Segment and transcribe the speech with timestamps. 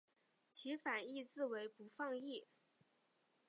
[0.51, 2.47] 其反义字为不放逸。